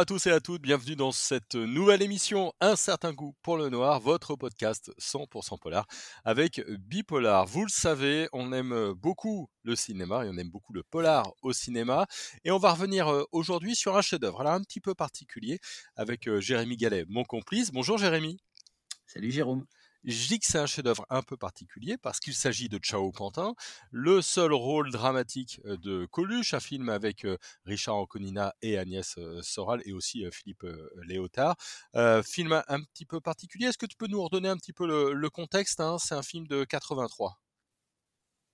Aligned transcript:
à 0.00 0.06
tous 0.06 0.28
et 0.28 0.30
à 0.30 0.40
toutes, 0.40 0.62
bienvenue 0.62 0.96
dans 0.96 1.12
cette 1.12 1.56
nouvelle 1.56 2.00
émission 2.00 2.54
Un 2.62 2.74
certain 2.74 3.12
goût 3.12 3.34
pour 3.42 3.58
le 3.58 3.68
noir, 3.68 4.00
votre 4.00 4.34
podcast 4.34 4.90
100% 4.98 5.58
polar 5.58 5.86
avec 6.24 6.62
Bipolar. 6.70 7.44
Vous 7.44 7.64
le 7.64 7.68
savez, 7.68 8.26
on 8.32 8.50
aime 8.54 8.94
beaucoup 8.94 9.50
le 9.62 9.76
cinéma 9.76 10.24
et 10.24 10.30
on 10.30 10.38
aime 10.38 10.48
beaucoup 10.48 10.72
le 10.72 10.82
polar 10.82 11.30
au 11.42 11.52
cinéma 11.52 12.06
et 12.44 12.50
on 12.50 12.56
va 12.56 12.72
revenir 12.72 13.12
euh, 13.12 13.24
aujourd'hui 13.30 13.76
sur 13.76 13.94
un 13.94 14.00
chef-d'œuvre, 14.00 14.46
un 14.46 14.62
petit 14.62 14.80
peu 14.80 14.94
particulier 14.94 15.58
avec 15.96 16.28
euh, 16.28 16.40
Jérémy 16.40 16.78
Gallet, 16.78 17.04
mon 17.06 17.24
complice. 17.24 17.70
Bonjour 17.70 17.98
Jérémy. 17.98 18.38
Salut 19.06 19.30
Jérôme. 19.30 19.66
Je 20.04 20.28
dis 20.28 20.38
que 20.38 20.46
c'est 20.46 20.58
un 20.58 20.64
chef-d'œuvre 20.64 21.04
un 21.10 21.22
peu 21.22 21.36
particulier 21.36 21.98
parce 21.98 22.20
qu'il 22.20 22.32
s'agit 22.34 22.70
de 22.70 22.78
Chao 22.82 23.12
Pantin, 23.12 23.54
le 23.90 24.22
seul 24.22 24.54
rôle 24.54 24.90
dramatique 24.90 25.60
de 25.64 26.06
Coluche, 26.06 26.54
un 26.54 26.60
film 26.60 26.88
avec 26.88 27.26
Richard 27.66 27.96
Anconina 27.96 28.54
et 28.62 28.78
Agnès 28.78 29.18
Soral 29.42 29.82
et 29.84 29.92
aussi 29.92 30.24
Philippe 30.32 30.64
Léotard. 31.06 31.56
film 32.24 32.62
un 32.66 32.80
petit 32.80 33.04
peu 33.04 33.20
particulier. 33.20 33.66
Est-ce 33.66 33.76
que 33.76 33.84
tu 33.84 33.96
peux 33.96 34.06
nous 34.06 34.22
redonner 34.22 34.48
un 34.48 34.56
petit 34.56 34.72
peu 34.72 34.86
le, 34.86 35.28
contexte 35.28 35.80
hein? 35.80 35.98
C'est 35.98 36.14
un 36.14 36.22
film 36.22 36.46
de 36.46 36.64
83. 36.64 37.38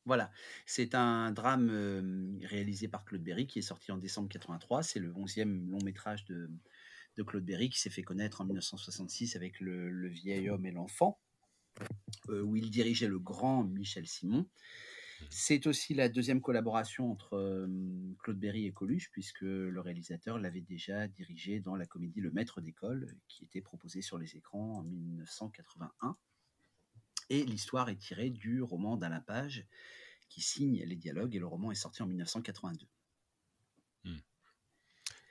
Voilà, 0.04 0.32
c'est 0.66 0.96
un 0.96 1.30
drame 1.30 2.40
réalisé 2.42 2.88
par 2.88 3.04
Claude 3.04 3.22
Berry 3.22 3.46
qui 3.46 3.60
est 3.60 3.62
sorti 3.62 3.92
en 3.92 3.98
décembre 3.98 4.28
83. 4.28 4.82
C'est 4.82 4.98
le 4.98 5.12
11e 5.12 5.70
long 5.70 5.78
métrage 5.84 6.24
de, 6.24 6.50
Claude 7.24 7.44
Berry 7.44 7.70
qui 7.70 7.78
s'est 7.78 7.90
fait 7.90 8.02
connaître 8.02 8.40
en 8.40 8.44
1966 8.44 9.36
avec 9.36 9.60
le 9.60 10.08
vieil 10.08 10.50
homme 10.50 10.66
et 10.66 10.72
l'enfant. 10.72 11.20
Euh, 12.28 12.42
où 12.42 12.56
il 12.56 12.70
dirigeait 12.70 13.06
le 13.06 13.18
grand 13.18 13.62
Michel 13.62 14.06
Simon. 14.06 14.48
C'est 15.30 15.66
aussi 15.66 15.94
la 15.94 16.08
deuxième 16.08 16.40
collaboration 16.40 17.10
entre 17.10 17.34
euh, 17.34 17.66
Claude 18.18 18.38
Berry 18.38 18.66
et 18.66 18.72
Coluche, 18.72 19.10
puisque 19.12 19.42
le 19.42 19.80
réalisateur 19.80 20.38
l'avait 20.38 20.60
déjà 20.60 21.06
dirigé 21.08 21.60
dans 21.60 21.76
la 21.76 21.86
comédie 21.86 22.20
Le 22.20 22.30
Maître 22.32 22.60
d'école, 22.60 23.16
qui 23.28 23.44
était 23.44 23.60
proposée 23.60 24.02
sur 24.02 24.18
les 24.18 24.36
écrans 24.36 24.78
en 24.78 24.82
1981. 24.82 26.16
Et 27.30 27.44
l'histoire 27.44 27.88
est 27.88 27.96
tirée 27.96 28.30
du 28.30 28.60
roman 28.60 28.96
d'Alain 28.96 29.20
Page, 29.20 29.66
qui 30.28 30.40
signe 30.40 30.82
les 30.82 30.96
dialogues, 30.96 31.34
et 31.34 31.38
le 31.38 31.46
roman 31.46 31.70
est 31.70 31.76
sorti 31.76 32.02
en 32.02 32.06
1982. 32.06 32.86
Mmh. 34.04 34.16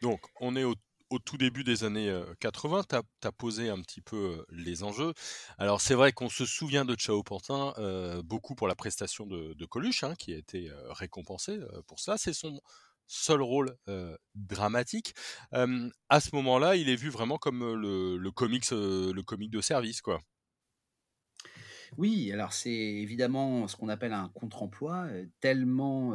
Donc, 0.01 0.21
on 0.39 0.55
est 0.55 0.63
au 0.63 0.75
au 1.09 1.19
tout 1.19 1.37
début 1.37 1.63
des 1.63 1.83
années 1.83 2.13
80, 2.39 2.83
tu 2.89 2.95
as, 3.27 3.31
posé 3.31 3.69
un 3.69 3.81
petit 3.81 4.01
peu 4.01 4.45
les 4.49 4.83
enjeux. 4.83 5.13
Alors 5.57 5.81
c'est 5.81 5.93
vrai 5.93 6.11
qu'on 6.11 6.29
se 6.29 6.45
souvient 6.45 6.85
de 6.85 6.95
Chao 6.97 7.23
Pantin 7.23 7.73
beaucoup 8.23 8.55
pour 8.55 8.67
la 8.67 8.75
prestation 8.75 9.25
de, 9.25 9.65
Coluche, 9.65 10.03
hein, 10.03 10.15
qui 10.17 10.33
a 10.33 10.37
été 10.37 10.71
récompensé 10.89 11.59
pour 11.87 11.99
cela. 11.99 12.17
C'est 12.17 12.33
son 12.33 12.59
seul 13.07 13.41
rôle 13.41 13.75
dramatique. 14.33 15.13
à 15.51 16.19
ce 16.19 16.29
moment-là, 16.33 16.75
il 16.75 16.89
est 16.89 16.95
vu 16.95 17.09
vraiment 17.09 17.37
comme 17.37 17.75
le, 17.75 18.17
le 18.17 18.31
comique 18.31 18.71
de 18.71 19.61
service, 19.61 20.01
quoi. 20.01 20.19
Oui, 21.97 22.31
alors 22.31 22.51
c'est 22.51 22.71
évidemment 22.71 23.67
ce 23.67 23.75
qu'on 23.75 23.89
appelle 23.89 24.13
un 24.13 24.29
contre-emploi, 24.29 25.07
tellement 25.39 26.13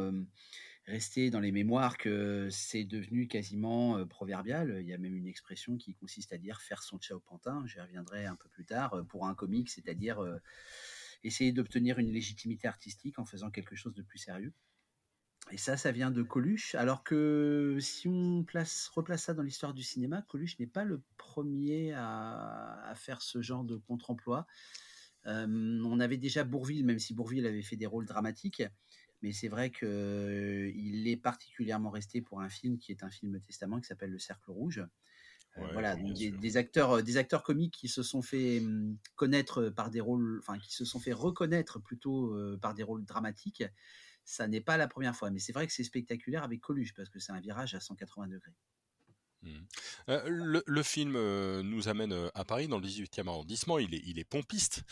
resté 0.91 1.31
dans 1.31 1.41
les 1.41 1.53
mémoires 1.53 1.97
que 1.97 2.49
c'est 2.51 2.85
devenu 2.85 3.29
quasiment 3.29 4.05
proverbial. 4.07 4.79
Il 4.81 4.87
y 4.87 4.93
a 4.93 4.99
même 4.99 5.17
une 5.17 5.27
expression 5.27 5.77
qui 5.77 5.95
consiste 5.95 6.33
à 6.33 6.39
dire 6.39 6.61
faire 6.61 6.83
son 6.83 6.99
au 7.13 7.21
pantin. 7.21 7.65
J'y 7.67 7.81
reviendrai 7.81 8.27
un 8.27 8.37
peu 8.37 8.49
plus 8.49 8.65
tard 8.65 9.05
pour 9.09 9.27
un 9.27 9.35
comique, 9.35 9.71
c'est-à-dire 9.71 10.21
essayer 11.23 11.53
d'obtenir 11.53 11.99
une 11.99 12.11
légitimité 12.11 12.69
artistique 12.69 13.19
en 13.19 13.25
faisant 13.25 13.51
quelque 13.51 13.77
chose 13.77 13.95
de 13.95 14.03
plus 14.03 14.19
sérieux. 14.19 14.53
Et 15.53 15.56
ça, 15.56 15.77
ça 15.77 15.91
vient 15.91 16.11
de 16.11 16.23
Coluche. 16.23 16.75
Alors 16.75 17.03
que 17.03 17.79
si 17.81 18.09
on 18.09 18.45
place, 18.45 18.89
replace 18.89 19.25
ça 19.25 19.34
dans 19.34 19.43
l'histoire 19.43 19.75
du 19.75 19.83
cinéma, 19.83 20.23
Coluche 20.23 20.59
n'est 20.59 20.67
pas 20.67 20.84
le 20.84 21.03
premier 21.17 21.93
à, 21.95 22.93
faire 22.95 23.23
ce 23.23 23.43
genre 23.43 23.65
de 23.65 23.77
contre-emploi. 23.77 24.47
on 25.25 26.00
avait 26.00 26.19
déjà 26.19 26.45
Bourville, 26.45 26.84
même 26.84 26.99
si 26.99 27.15
Bourville 27.15 27.47
avait 27.47 27.62
fait 27.62 27.77
des 27.77 27.87
rôles 27.87 28.06
dramatiques 28.06 28.62
mais 29.22 29.32
c'est 29.32 29.48
vrai 29.48 29.70
qu'il 29.70 31.08
est 31.08 31.16
particulièrement 31.16 31.91
resté 31.91 32.20
pour 32.20 32.41
un 32.41 32.48
film 32.48 32.78
qui 32.78 32.92
est 32.92 33.03
un 33.03 33.10
film 33.10 33.41
testament 33.41 33.81
qui 33.81 33.86
s'appelle 33.86 34.10
Le 34.10 34.19
Cercle 34.19 34.50
Rouge. 34.50 34.82
voilà, 35.56 35.97
des, 35.97 36.56
acteurs, 36.56 37.03
des 37.03 37.16
acteurs 37.16 37.42
comiques 37.42 37.75
qui 37.75 37.88
se 37.88 38.03
sont 38.03 38.22
fait 38.22 38.60
mmh, 38.60 38.97
connaître 39.16 39.69
par 39.69 39.91
des 39.91 40.00
rôles, 40.00 40.38
enfin 40.38 40.58
qui 40.58 40.72
se 40.72 40.84
sont 40.84 41.00
fait 41.00 41.12
reconnaître 41.12 41.81
plutôt 41.81 42.34
par 42.60 42.75
des 42.75 42.82
rôles 42.82 43.04
dramatiques. 43.04 43.64
Ça 44.25 44.47
n'est 44.47 44.60
pas 44.60 44.76
la 44.76 44.86
première 44.86 45.16
fois, 45.16 45.31
mais 45.31 45.38
c'est 45.38 45.52
vrai 45.52 45.66
que 45.66 45.72
c'est 45.72 45.84
spectaculaire 45.84 46.44
avec 46.44 46.60
Coluche 46.60 46.94
parce 46.94 47.08
que 47.08 47.19
c'est 47.19 47.32
un 47.32 47.41
virage 47.41 47.75
à 47.75 47.81
180 47.81 48.28
degrés. 48.28 48.54
Mmh. 49.42 49.58
le, 50.06 50.82
film 50.82 51.12
nous 51.62 51.88
amène 51.88 52.31
à 52.34 52.44
Paris, 52.44 52.69
dans 52.69 52.78
le 52.78 52.87
18e 52.87 53.26
arrondissement. 53.26 53.78
Il 53.78 53.94
est, 53.94 54.02
il 54.04 54.19
est 54.19 54.25
pompiste. 54.25 54.84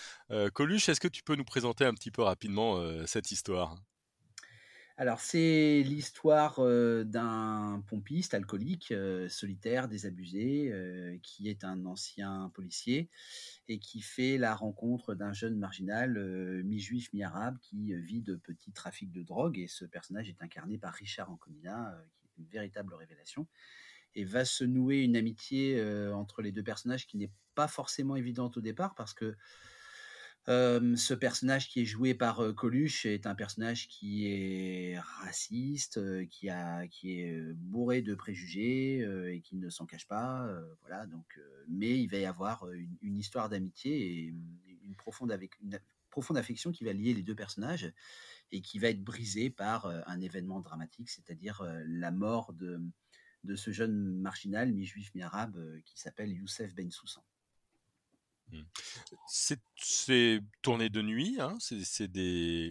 Coluche, 0.54 0.88
est-ce 0.88 1.00
que 1.00 1.08
tu 1.08 1.22
peux 1.22 1.36
nous 1.36 1.44
présenter 1.44 1.84
un 1.84 1.94
petit 1.94 2.10
peu 2.10 2.22
rapidement 2.22 2.82
cette 3.06 3.30
histoire? 3.30 3.76
Alors, 5.00 5.20
c'est 5.20 5.84
l'histoire 5.84 6.60
d'un 7.04 7.84
pompiste 7.86 8.34
alcoolique, 8.34 8.92
solitaire, 9.28 9.86
désabusé, 9.86 11.20
qui 11.22 11.48
est 11.48 11.62
un 11.62 11.86
ancien 11.86 12.50
policier 12.52 13.08
et 13.68 13.78
qui 13.78 14.00
fait 14.00 14.38
la 14.38 14.56
rencontre 14.56 15.14
d'un 15.14 15.32
jeune 15.32 15.56
marginal, 15.56 16.18
mi-juif, 16.64 17.12
mi-arabe, 17.12 17.58
qui 17.60 17.94
vit 17.94 18.22
de 18.22 18.34
petits 18.34 18.72
trafics 18.72 19.12
de 19.12 19.22
drogue. 19.22 19.56
Et 19.60 19.68
ce 19.68 19.84
personnage 19.84 20.28
est 20.28 20.42
incarné 20.42 20.78
par 20.78 20.94
Richard 20.94 21.30
Anconina, 21.30 21.96
qui 22.16 22.26
est 22.26 22.42
une 22.42 22.48
véritable 22.48 22.92
révélation. 22.94 23.46
Et 24.16 24.24
va 24.24 24.44
se 24.44 24.64
nouer 24.64 25.04
une 25.04 25.16
amitié 25.16 25.80
entre 26.12 26.42
les 26.42 26.50
deux 26.50 26.64
personnages 26.64 27.06
qui 27.06 27.18
n'est 27.18 27.30
pas 27.54 27.68
forcément 27.68 28.16
évidente 28.16 28.56
au 28.56 28.60
départ 28.60 28.96
parce 28.96 29.14
que 29.14 29.36
ce 30.48 31.12
personnage 31.12 31.68
qui 31.68 31.82
est 31.82 31.84
joué 31.84 32.14
par 32.14 32.42
Coluche 32.54 33.04
est 33.04 33.26
un 33.26 33.34
personnage 33.34 33.86
qui 33.88 34.26
est 34.26 34.98
raciste, 34.98 36.00
qui, 36.28 36.48
est 36.48 37.52
bourré 37.54 38.00
de 38.00 38.14
préjugés 38.14 39.00
et 39.32 39.40
qui 39.42 39.56
ne 39.56 39.68
s'en 39.68 39.84
cache 39.84 40.06
pas. 40.06 40.48
voilà, 40.80 41.06
donc, 41.06 41.38
mais 41.68 42.00
il 42.00 42.08
va 42.08 42.16
y 42.16 42.24
avoir 42.24 42.66
une, 43.02 43.16
histoire 43.16 43.50
d'amitié 43.50 44.10
et 44.10 44.34
une 44.84 44.94
profonde, 44.96 45.32
avec, 45.32 45.60
une 45.60 45.78
profonde 46.08 46.38
affection 46.38 46.72
qui 46.72 46.84
va 46.84 46.94
lier 46.94 47.12
les 47.12 47.22
deux 47.22 47.36
personnages 47.36 47.92
et 48.50 48.62
qui 48.62 48.78
va 48.78 48.88
être 48.88 49.04
brisée 49.04 49.50
par 49.50 49.86
un 50.06 50.20
événement 50.20 50.60
dramatique, 50.60 51.10
c'est-à-dire 51.10 51.62
la 51.84 52.10
mort 52.10 52.54
de, 52.54 52.80
de 53.44 53.56
ce 53.56 53.70
jeune 53.70 54.20
marginal, 54.20 54.72
mi-juif, 54.72 55.14
mi-arabe, 55.14 55.58
qui 55.84 55.98
s'appelle 55.98 56.32
Youssef 56.32 56.74
Ben 56.74 56.90
Soussan. 56.90 57.22
Mmh. 58.50 58.62
C'est 59.26 60.40
tourné 60.62 60.88
de 60.88 61.02
nuit, 61.02 61.36
hein, 61.40 61.56
c'est 61.60 62.10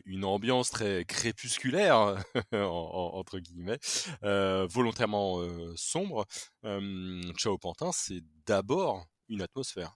une 0.06 0.26
ambiance 0.26 0.72
très 0.72 1.06
crépusculaire, 1.06 2.18
entre 2.52 3.40
guillemets, 3.40 3.80
euh, 4.24 4.68
volontairement 4.70 5.40
euh, 5.40 5.74
sombre. 5.76 6.26
Euh, 6.66 7.22
Chao 7.38 7.58
Pantin, 7.58 7.92
c'est 7.94 8.24
d'abord 8.46 9.06
une 9.30 9.42
atmosphère. 9.42 9.96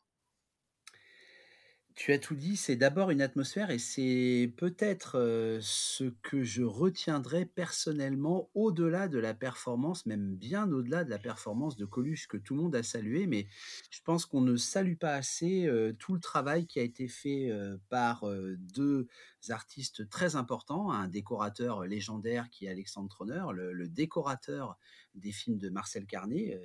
Tu 1.96 2.13
as 2.13 2.19
tout 2.19 2.35
dit, 2.35 2.56
c'est 2.56 2.75
d'abord 2.75 3.12
une 3.12 3.22
atmosphère 3.22 3.69
et 3.69 3.78
c'est 3.78 4.53
peut-être 4.57 5.59
ce 5.62 6.06
que 6.22 6.41
je 6.44 6.63
retiendrai 6.63 7.46
personnellement 7.46 8.50
au-delà 8.53 9.07
de 9.07 9.19
la 9.19 9.34
performance, 9.34 10.06
même 10.06 10.35
bien 10.35 10.72
au-delà 10.72 11.03
de 11.03 11.09
la 11.09 11.19
performance 11.19 11.75
de 11.75 11.85
Coluche 11.85 12.28
que 12.28 12.38
tout 12.38 12.56
le 12.56 12.62
monde 12.62 12.75
a 12.75 12.84
salué, 12.84 13.28
mais 13.28 13.47
je 13.90 14.00
pense 14.03 14.25
qu'on 14.25 14.41
ne 14.41 14.56
salue 14.56 14.96
pas 14.96 15.13
assez 15.16 15.70
tout 15.99 16.14
le 16.14 16.20
travail 16.20 16.66
qui 16.66 16.79
a 16.79 16.84
été 16.84 17.08
fait 17.08 17.52
par 17.90 18.26
deux 18.58 19.08
artistes 19.49 20.08
très 20.09 20.35
importants, 20.35 20.91
un 20.91 21.08
décorateur 21.08 21.85
légendaire 21.85 22.49
qui 22.49 22.66
est 22.66 22.70
Alexandre 22.70 23.09
Troner, 23.09 23.43
le, 23.53 23.88
décorateur 23.90 24.78
des 25.16 25.32
films 25.32 25.58
de 25.58 25.70
Marcel 25.70 26.05
Carnet, 26.05 26.59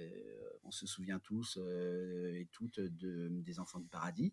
on 0.62 0.70
se 0.70 0.86
souvient 0.86 1.18
tous 1.18 1.58
et 1.58 2.48
toutes 2.52 2.80
de, 2.80 3.28
des 3.30 3.58
Enfants 3.58 3.80
du 3.80 3.88
Paradis, 3.88 4.32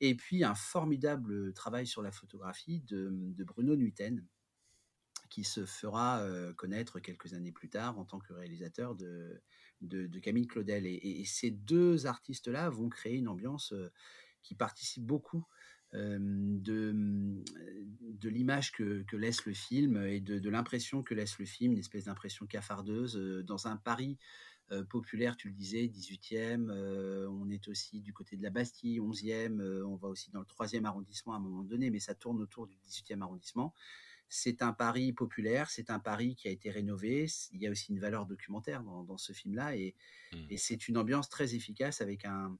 et 0.00 0.14
puis 0.14 0.44
un 0.44 0.54
formidable 0.54 1.52
travail 1.52 1.86
sur 1.86 2.02
la 2.02 2.12
photographie 2.12 2.80
de, 2.82 3.44
Bruno 3.44 3.76
Nuiten, 3.76 4.24
qui 5.30 5.44
se 5.44 5.64
fera 5.64 6.22
connaître 6.56 7.00
quelques 7.00 7.34
années 7.34 7.52
plus 7.52 7.68
tard 7.68 7.98
en 7.98 8.04
tant 8.04 8.18
que 8.18 8.32
réalisateur 8.32 8.94
de, 8.94 9.40
Camille 10.22 10.46
Claudel. 10.46 10.86
Et, 10.86 11.24
ces 11.24 11.50
deux 11.50 12.06
artistes-là 12.06 12.70
vont 12.70 12.88
créer 12.88 13.16
une 13.16 13.28
ambiance 13.28 13.74
qui 14.42 14.54
participe 14.54 15.04
beaucoup 15.04 15.46
de, 15.92 17.42
de 18.00 18.28
l'image 18.28 18.72
que, 18.72 19.16
laisse 19.16 19.46
le 19.46 19.54
film 19.54 19.96
et 20.06 20.20
de, 20.20 20.38
de 20.38 20.50
l'impression 20.50 21.02
que 21.02 21.14
laisse 21.14 21.38
le 21.38 21.46
film, 21.46 21.72
une 21.72 21.78
espèce 21.78 22.04
d'impression 22.04 22.46
cafardeuse 22.46 23.16
dans 23.44 23.66
un 23.66 23.76
Paris 23.76 24.18
populaire, 24.90 25.36
tu 25.36 25.48
le 25.48 25.54
disais, 25.54 25.86
18e. 25.86 26.70
Euh, 26.70 27.28
on 27.28 27.48
est 27.50 27.68
aussi 27.68 28.00
du 28.00 28.12
côté 28.12 28.36
de 28.36 28.42
la 28.42 28.50
Bastille, 28.50 28.98
11e. 29.00 29.60
Euh, 29.60 29.86
on 29.86 29.96
va 29.96 30.08
aussi 30.08 30.30
dans 30.30 30.40
le 30.40 30.46
3e 30.46 30.84
arrondissement 30.84 31.34
à 31.34 31.36
un 31.36 31.40
moment 31.40 31.62
donné, 31.62 31.90
mais 31.90 32.00
ça 32.00 32.14
tourne 32.14 32.40
autour 32.40 32.66
du 32.66 32.76
18e 32.78 33.22
arrondissement. 33.22 33.74
c'est 34.28 34.60
un 34.62 34.72
Paris 34.72 35.12
populaire, 35.12 35.70
c'est 35.70 35.88
un 35.88 36.00
Paris 36.00 36.34
qui 36.34 36.48
a 36.48 36.50
été 36.50 36.70
rénové. 36.70 37.26
Il 37.52 37.62
y 37.62 37.66
a 37.68 37.70
aussi 37.70 37.92
une 37.92 38.00
valeur 38.00 38.26
documentaire 38.26 38.82
dans, 38.82 39.18
ce 39.18 39.32
film-là, 39.32 39.76
et, 39.76 39.94
mmh. 40.32 40.36
et 40.50 40.56
c'est 40.56 40.88
une 40.88 40.98
ambiance 40.98 41.28
très 41.28 41.54
efficace 41.54 42.00
avec 42.00 42.24
un. 42.24 42.58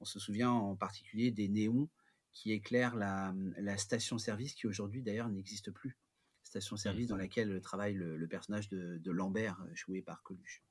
On 0.00 0.04
se 0.04 0.18
souvient 0.18 0.50
en 0.50 0.74
particulier 0.74 1.30
des 1.30 1.48
néons 1.48 1.88
qui 2.32 2.50
éclairent 2.50 2.96
la, 2.96 3.32
la 3.58 3.76
station-service 3.76 4.54
qui 4.54 4.66
aujourd'hui 4.66 5.02
d'ailleurs 5.02 5.28
n'existe 5.28 5.70
plus. 5.70 5.96
Station-service 6.42 7.06
dans 7.06 7.14
mmh. 7.14 7.18
laquelle 7.18 7.60
travaille 7.60 7.94
le, 7.94 8.26
personnage 8.26 8.68
de, 8.68 8.98
de, 8.98 9.10
Lambert, 9.12 9.64
joué 9.72 10.02
par 10.02 10.22
Coluche. 10.24 10.64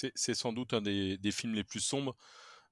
C'est 0.00 0.34
sans 0.34 0.52
doute 0.52 0.74
un 0.74 0.82
des, 0.82 1.18
films 1.32 1.54
les 1.54 1.64
plus 1.64 1.80
sombres 1.80 2.16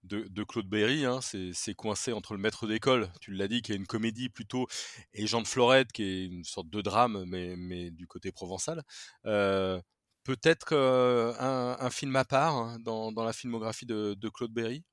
de, 0.04 0.44
Claude 0.44 0.68
Berry. 0.68 1.04
Hein, 1.04 1.20
c'est 1.20 1.74
coincé 1.74 2.12
entre 2.12 2.34
le 2.34 2.40
maître 2.40 2.66
d'école, 2.66 3.10
tu 3.20 3.32
l'as 3.32 3.48
dit, 3.48 3.62
qui 3.62 3.72
est 3.72 3.76
une 3.76 3.86
comédie 3.86 4.28
plutôt, 4.28 4.66
et 5.14 5.26
Jean 5.26 5.42
de 5.42 5.48
Florette, 5.48 5.92
qui 5.92 6.02
est 6.02 6.24
une 6.26 6.44
sorte 6.44 6.70
de 6.70 6.80
drame, 6.80 7.24
mais, 7.26 7.90
du 7.90 8.06
côté 8.06 8.32
provençal. 8.32 8.82
Euh, 9.26 9.80
peut-être 10.24 10.72
euh, 10.72 11.34
un, 11.38 11.90
film 11.90 12.14
à 12.16 12.24
part 12.24 12.56
hein, 12.56 12.78
dans, 12.80 13.12
la 13.24 13.32
filmographie 13.32 13.86
de, 13.86 14.28
Claude 14.32 14.52
Berry? 14.52 14.84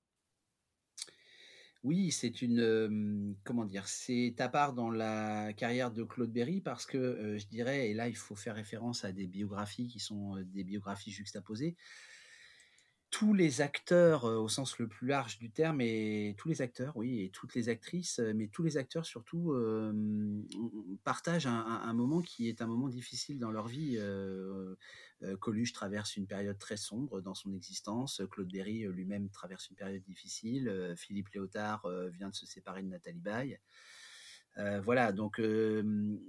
Oui, 1.88 2.12
c'est 2.12 2.42
une 2.42 3.36
comment 3.46 3.64
dire, 3.64 3.88
c'est 3.88 4.36
à 4.40 4.50
part 4.50 4.74
dans 4.74 4.90
la 4.90 5.54
carrière 5.54 5.90
de 5.90 6.04
Claude 6.04 6.32
Berry 6.34 6.60
parce 6.60 6.86
que 6.86 7.38
je 7.38 7.48
dirais, 7.48 7.90
et 7.90 7.94
là 7.94 8.10
il 8.10 8.16
faut 8.18 8.36
faire 8.36 8.56
référence 8.56 9.06
à 9.06 9.14
des 9.14 9.26
biographies 9.26 9.88
qui 9.88 10.00
sont 10.00 10.36
des 10.54 10.66
biographies 10.66 11.12
juxtaposées 11.12 11.78
tous 13.10 13.34
les 13.34 13.62
acteurs 13.62 14.26
au 14.26 14.50
sens 14.50 14.80
le 14.80 14.88
plus 14.88 15.08
large 15.08 15.38
du 15.38 15.50
terme 15.50 15.82
et 15.82 16.36
tous 16.38 16.50
les 16.50 16.62
acteurs, 16.62 16.96
oui, 16.98 17.22
et 17.22 17.30
toutes 17.30 17.56
les 17.56 17.70
actrices, 17.70 18.20
mais 18.36 18.48
tous 18.48 18.64
les 18.64 18.78
acteurs 18.78 19.06
surtout 19.06 19.56
partagent 21.04 21.48
un, 21.48 21.94
moment 21.94 22.22
qui 22.22 22.50
est 22.50 22.62
un 22.62 22.68
moment 22.68 22.90
difficile 22.90 23.40
dans 23.40 23.52
leur 23.52 23.68
vie. 23.68 23.98
Coluche 25.40 25.74
traverse 25.74 26.16
une 26.18 26.28
période 26.28 26.60
très 26.60 26.78
sombre 26.78 27.22
dans 27.22 27.34
son 27.34 27.54
existence. 27.54 28.22
Claude 28.30 28.52
Berry 28.52 28.86
lui-même 28.88 29.30
traverse 29.30 29.70
une 29.70 29.76
période 29.78 30.04
difficile. 30.04 30.94
Philippe 30.98 31.30
Léotard 31.30 31.88
vient 32.12 32.30
de 32.30 32.36
se 32.36 32.46
séparer 32.46 32.84
de 32.84 32.90
Nathalie 32.90 33.22
Baye. 33.22 33.60
Voilà, 34.84 35.12
donc 35.12 35.40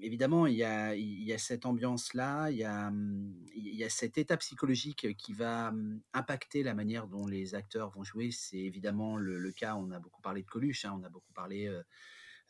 évidemment, 0.02 0.46
il 0.46 0.54
y 0.54 0.62
a, 0.62 1.38
cette 1.38 1.64
ambiance-là, 1.64 2.50
il, 2.50 2.58
y 2.58 3.84
a, 3.84 3.88
cet 3.88 4.18
état 4.18 4.36
psychologique 4.36 5.16
qui 5.16 5.32
va 5.32 5.72
impacter 6.12 6.62
la 6.62 6.74
manière 6.74 7.06
dont 7.06 7.26
les 7.26 7.54
acteurs 7.54 7.90
vont 7.90 8.04
jouer. 8.04 8.30
C'est 8.30 8.58
évidemment 8.58 9.16
le, 9.16 9.50
cas, 9.52 9.76
on 9.76 9.90
a 9.92 9.98
beaucoup 9.98 10.20
parlé 10.20 10.42
de 10.42 10.46
Coluche, 10.46 10.84
hein, 10.84 10.98
on 11.00 11.04
a 11.04 11.08
beaucoup 11.08 11.32
parlé 11.32 11.74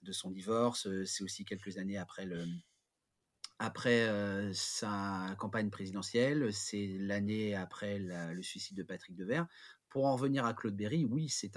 de 0.03 0.13
son 0.13 0.33
divorce, 0.33 0.89
c'est 1.05 1.23
aussi 1.23 1.45
quelques 1.45 1.79
années 1.79 1.99
après, 1.99 2.29
après 3.61 4.51
sa 4.53 5.37
campagne 5.39 5.71
présidentielle, 5.71 6.53
c'est 6.53 6.89
l'année 6.99 7.55
après 7.55 8.01
le 8.01 8.43
suicide 8.43 8.77
de 8.77 8.83
Patrick 8.83 9.15
Devers. 9.15 9.47
Pour 9.91 10.07
en 10.07 10.17
revenir 10.17 10.45
à 10.45 10.55
Claude 10.55 10.77
Berry, 10.77 11.05
oui, 11.05 11.29
c'est 11.29 11.51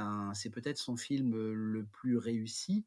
peut-être 0.52 0.78
son 0.78 0.96
film 0.96 1.36
le 1.52 1.86
plus 1.86 2.18
réussi 2.18 2.86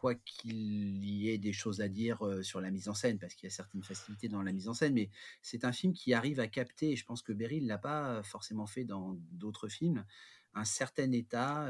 quoi 0.00 0.14
qu'il 0.14 1.04
y 1.04 1.28
ait 1.28 1.36
des 1.36 1.52
choses 1.52 1.82
à 1.82 1.88
dire 1.88 2.22
sur 2.42 2.62
la 2.62 2.70
mise 2.70 2.88
en 2.88 2.94
scène, 2.94 3.18
parce 3.18 3.34
qu'il 3.34 3.46
y 3.48 3.52
a 3.52 3.54
certaines 3.54 3.82
facilités 3.82 4.28
dans 4.28 4.42
la 4.42 4.50
mise 4.50 4.66
en 4.66 4.72
scène, 4.72 4.94
mais 4.94 5.10
c'est 5.42 5.66
un 5.66 5.72
film 5.72 5.92
qui 5.92 6.14
arrive 6.14 6.40
à 6.40 6.48
capter, 6.48 6.92
et 6.92 6.96
je 6.96 7.04
pense 7.04 7.20
que 7.20 7.32
Berry 7.34 7.60
ne 7.60 7.68
l'a 7.68 7.76
pas 7.76 8.22
forcément 8.22 8.66
fait 8.66 8.84
dans 8.84 9.18
d'autres 9.32 9.68
films, 9.68 10.06
un 10.54 10.64
certain 10.64 11.12
état, 11.12 11.68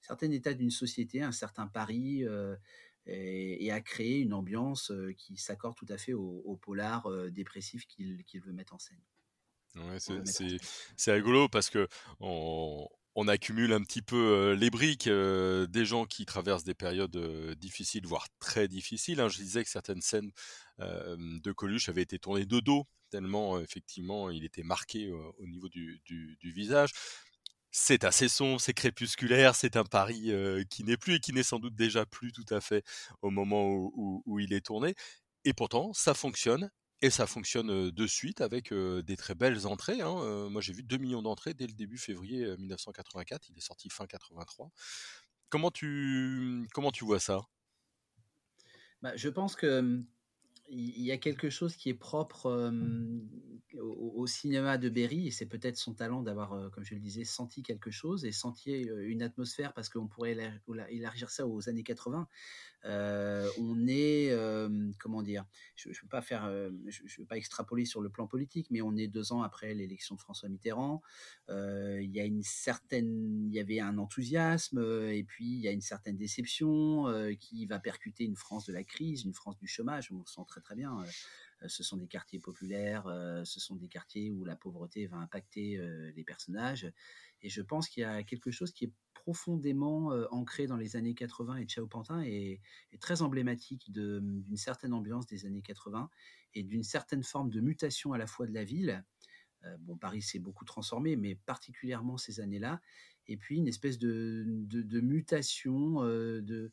certain 0.00 0.30
état 0.30 0.54
d'une 0.54 0.70
société, 0.70 1.20
un 1.20 1.32
certain 1.32 1.66
pari, 1.66 2.24
et, 3.06 3.72
à 3.72 3.80
créer 3.80 4.20
une 4.20 4.34
ambiance 4.34 4.92
qui 5.16 5.36
s'accorde 5.36 5.74
tout 5.74 5.88
à 5.88 5.98
fait 5.98 6.12
au, 6.12 6.56
polar 6.62 7.10
dépressif 7.32 7.88
qu'il 7.88 8.40
veut 8.40 8.52
mettre 8.52 8.74
en 8.74 8.78
scène. 8.78 9.02
Ouais, 9.74 9.98
c'est 9.98 11.12
rigolo 11.12 11.48
parce 11.48 11.70
que 11.70 11.88
on, 12.20 12.86
on 13.14 13.28
accumule 13.28 13.72
un 13.72 13.82
petit 13.82 14.02
peu 14.02 14.52
les 14.52 14.70
briques 14.70 15.08
des 15.08 15.84
gens 15.84 16.06
qui 16.06 16.24
traversent 16.24 16.64
des 16.64 16.74
périodes 16.74 17.16
difficiles, 17.58 18.06
voire 18.06 18.26
très 18.38 18.68
difficiles. 18.68 19.20
Hein. 19.20 19.28
Je 19.28 19.38
disais 19.38 19.64
que 19.64 19.70
certaines 19.70 20.00
scènes 20.00 20.30
de 20.78 21.52
Coluche 21.52 21.88
avaient 21.88 22.02
été 22.02 22.18
tournées 22.18 22.46
de 22.46 22.60
dos, 22.60 22.86
tellement 23.10 23.60
effectivement 23.60 24.30
il 24.30 24.44
était 24.44 24.62
marqué 24.62 25.10
au 25.10 25.46
niveau 25.46 25.68
du, 25.68 26.00
visage. 26.42 26.92
C'est 27.70 28.04
assez 28.04 28.28
sombre, 28.28 28.60
c'est 28.60 28.74
crépusculaire, 28.74 29.54
c'est 29.54 29.76
un 29.76 29.84
Paris 29.84 30.32
qui 30.70 30.84
n'est 30.84 30.96
plus 30.96 31.16
et 31.16 31.20
qui 31.20 31.32
n'est 31.32 31.42
sans 31.42 31.58
doute 31.58 31.74
déjà 31.74 32.06
plus 32.06 32.32
tout 32.32 32.46
à 32.50 32.60
fait 32.60 32.84
au 33.22 33.30
moment 33.30 33.66
où 33.68 34.40
il 34.40 34.52
est 34.52 34.64
tourné. 34.64 34.94
Et 35.44 35.52
pourtant, 35.52 35.92
ça 35.92 36.14
fonctionne 36.14 36.70
et 37.02 37.10
ça 37.10 37.26
fonctionne 37.26 37.90
de 37.90 38.06
suite 38.06 38.40
avec 38.40 38.72
des 38.72 39.16
très 39.16 39.34
belles 39.34 39.66
entrées. 39.66 40.00
Hein. 40.00 40.48
moi, 40.48 40.60
j'ai 40.60 40.72
vu 40.72 40.82
2 40.82 40.96
millions 40.98 41.22
d'entrées 41.22 41.52
dès 41.52 41.66
le 41.66 41.72
début 41.72 41.98
février 41.98 42.56
1984. 42.56 43.50
Il 43.50 43.58
est 43.58 43.60
sorti 43.60 43.90
fin 43.90 44.06
83. 44.06 44.70
Comment 45.48 45.70
tu, 45.70 46.66
comment 46.72 46.92
tu 46.92 47.04
vois 47.04 47.20
ça? 47.20 47.42
Bah, 49.02 49.16
Je 49.16 49.28
pense 49.28 49.56
que 49.56 50.02
il 50.74 51.02
y 51.02 51.12
a 51.12 51.18
quelque 51.18 51.50
chose 51.50 51.76
qui 51.76 51.90
est 51.90 51.94
propre 51.94 52.72
au, 53.78 54.26
cinéma 54.26 54.78
de 54.78 54.88
Berry, 54.88 55.28
et 55.28 55.30
c'est 55.30 55.46
peut-être 55.46 55.76
son 55.76 55.94
talent 55.94 56.22
d'avoir, 56.22 56.70
comme 56.70 56.84
je 56.84 56.94
le 56.94 57.00
disais, 57.00 57.24
senti 57.24 57.62
quelque 57.62 57.90
chose 57.90 58.24
et 58.24 58.32
senti 58.32 58.72
une 58.72 59.22
atmosphère, 59.22 59.74
parce 59.74 59.88
qu'on 59.88 60.06
pourrait 60.06 60.36
élargir 60.88 61.30
ça 61.30 61.46
aux 61.46 61.68
années 61.68 61.82
80. 61.82 62.26
on 62.84 63.86
est, 63.86 64.34
comment 64.98 65.22
dire, 65.22 65.44
je 65.76 65.90
ne 65.90 65.94
veux 65.94 66.08
pas 66.08 66.22
faire, 66.22 66.50
je, 66.86 67.20
veux 67.20 67.26
pas 67.26 67.36
extrapoler 67.36 67.84
sur 67.84 68.00
le 68.00 68.08
plan 68.08 68.26
politique, 68.26 68.68
mais 68.70 68.80
on 68.80 68.96
est 68.96 69.08
deux 69.08 69.32
ans 69.32 69.42
après 69.42 69.74
l'élection 69.74 70.14
de 70.14 70.20
François 70.20 70.48
Mitterrand. 70.48 71.02
il 71.48 72.10
y 72.10 72.20
a 72.20 72.24
une 72.24 72.42
certaine, 72.42 73.46
il 73.46 73.54
y 73.54 73.60
avait 73.60 73.80
un 73.80 73.98
enthousiasme, 73.98 74.78
et 75.10 75.24
puis 75.24 75.46
il 75.46 75.60
y 75.60 75.68
a 75.68 75.72
une 75.72 75.82
certaine 75.82 76.16
déception 76.16 77.06
qui 77.38 77.66
va 77.66 77.78
percuter 77.78 78.24
une 78.24 78.36
France 78.36 78.66
de 78.66 78.72
la 78.72 78.84
crise, 78.84 79.24
une 79.24 79.34
France 79.34 79.58
du 79.58 79.66
chômage. 79.66 80.10
Très 80.62 80.74
bien. 80.74 81.04
Ce 81.66 81.82
sont 81.82 81.96
des 81.96 82.08
quartiers 82.08 82.40
populaires, 82.40 83.04
ce 83.44 83.60
sont 83.60 83.76
des 83.76 83.88
quartiers 83.88 84.30
où 84.30 84.44
la 84.44 84.56
pauvreté 84.56 85.06
va 85.06 85.18
impacter 85.18 85.80
les 86.14 86.24
personnages. 86.24 86.90
Et 87.42 87.48
je 87.48 87.62
pense 87.62 87.88
qu'il 87.88 88.02
y 88.02 88.04
a 88.04 88.22
quelque 88.22 88.50
chose 88.50 88.72
qui 88.72 88.86
est 88.86 88.92
profondément 89.14 90.08
ancré 90.30 90.66
dans 90.66 90.76
les 90.76 90.96
années 90.96 91.14
80 91.14 91.58
et 91.58 91.68
Chao 91.68 91.86
Pantin 91.86 92.22
est, 92.22 92.60
très 93.00 93.22
emblématique 93.22 93.92
d'une 93.92 94.56
certaine 94.56 94.92
ambiance 94.92 95.26
des 95.26 95.46
années 95.46 95.62
80 95.62 96.10
et 96.54 96.62
d'une 96.62 96.82
certaine 96.82 97.22
forme 97.22 97.50
de 97.50 97.60
mutation 97.60 98.12
à 98.12 98.18
la 98.18 98.26
fois 98.26 98.46
de 98.46 98.52
la 98.52 98.64
ville. 98.64 99.04
bon, 99.80 99.96
Paris 99.96 100.22
s'est 100.22 100.40
beaucoup 100.40 100.64
transformé, 100.64 101.16
mais 101.16 101.36
particulièrement 101.36 102.18
ces 102.18 102.40
années-là. 102.40 102.80
Et 103.28 103.36
puis 103.36 103.56
une 103.56 103.68
espèce 103.68 103.98
de 103.98 105.00
mutation, 105.00 106.02
de, 106.02 106.72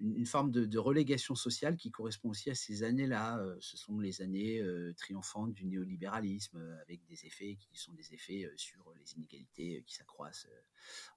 une, 0.00 0.26
forme 0.26 0.50
de, 0.50 0.78
relégation 0.78 1.34
sociale 1.34 1.76
qui 1.76 1.90
correspond 1.90 2.30
aussi 2.30 2.50
à 2.50 2.54
ces 2.54 2.82
années-là. 2.82 3.38
Euh, 3.38 3.56
ce 3.60 3.76
sont 3.76 3.98
les 4.00 4.22
années 4.22 4.60
euh, 4.60 4.92
triomphantes 4.94 5.52
du 5.52 5.66
néolibéralisme, 5.66 6.58
euh, 6.58 6.80
avec 6.82 7.04
des 7.06 7.26
effets 7.26 7.56
qui 7.56 7.76
sont 7.76 7.92
des 7.92 8.12
effets 8.12 8.50
sur 8.56 8.92
les 8.98 9.12
inégalités 9.14 9.82
qui 9.86 9.94
s'accroissent 9.94 10.48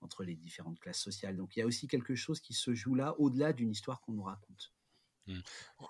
entre 0.01 0.24
les 0.24 0.36
différentes 0.36 0.79
classes 0.79 1.01
sociales. 1.01 1.36
Donc 1.36 1.55
il 1.55 1.60
y 1.60 1.63
a 1.63 1.65
aussi 1.65 1.88
quelque 1.88 2.15
chose 2.15 2.39
qui 2.39 2.53
se 2.53 2.74
joue 2.74 2.96
là, 2.96 3.15
au-delà 3.19 3.53
d'une 3.53 3.72
histoire 3.72 4.01
qu'on 4.01 4.13
nous 4.13 4.24
raconte. 4.24 4.74
Mmh. 5.25 5.39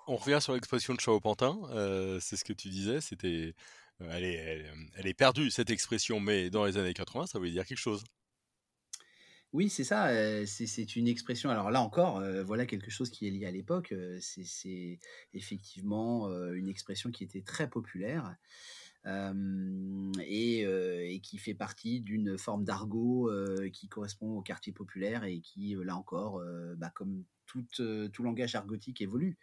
On 0.07 0.15
revient 0.15 0.39
sur 0.41 0.53
l'expression 0.53 0.95
de 0.95 0.99
Chao 0.99 1.19
Pantin, 1.19 1.59
c'est 2.19 2.37
ce 2.37 2.43
que 2.43 2.53
tu 2.53 2.69
disais, 2.69 3.01
c'était, 3.01 3.53
elle 3.99 4.23
est 4.23 5.13
perdue 5.13 5.51
cette 5.51 5.69
expression, 5.69 6.19
mais 6.19 6.49
dans 6.49 6.65
les 6.65 6.77
années 6.77 6.93
80, 6.93 7.27
ça 7.27 7.37
voulait 7.37 7.51
dire 7.51 7.65
quelque 7.65 7.77
chose. 7.77 8.03
Oui, 9.53 9.69
c'est 9.69 9.85
ça, 9.85 10.09
c'est 10.45 10.95
une 10.97 11.07
expression 11.07 11.49
alors 11.49 11.71
là 11.71 11.81
encore, 11.81 12.21
voilà 12.45 12.65
quelque 12.65 12.91
chose 12.91 13.09
qui 13.09 13.27
est 13.27 13.31
lié 13.31 13.45
à 13.45 13.51
l'époque, 13.51 13.93
c'est 14.19 14.99
effectivement, 15.33 16.29
une 16.51 16.67
expression 16.67 17.11
qui 17.11 17.23
était 17.23 17.41
très 17.41 17.69
populaire, 17.69 18.35
et 20.19 21.21
qui 21.23 21.37
fait 21.37 21.53
partie 21.53 22.01
d'une 22.01 22.37
forme 22.37 22.65
d'argot, 22.65 23.31
qui 23.71 23.87
correspond 23.87 24.37
au 24.37 24.41
quartier 24.41 24.73
populaire 24.73 25.23
et 25.23 25.39
qui, 25.39 25.75
là 25.81 25.95
encore, 25.95 26.41
bah, 26.75 26.91
comme 26.93 27.23
tout, 27.45 27.65
tout 28.11 28.23
langage 28.23 28.55
argotique 28.55 29.01
évolue. 29.01 29.37